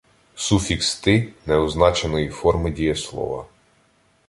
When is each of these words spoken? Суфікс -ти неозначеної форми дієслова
Суфікс 0.35 1.01
-ти 1.03 1.33
неозначеної 1.45 2.29
форми 2.29 2.71
дієслова 2.71 3.45